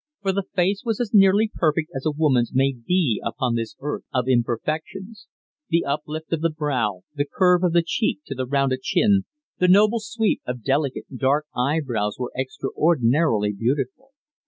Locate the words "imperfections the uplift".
4.27-6.33